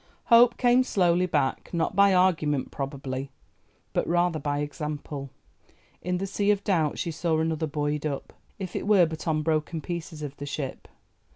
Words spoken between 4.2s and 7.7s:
by example. In the sea of Doubt she saw another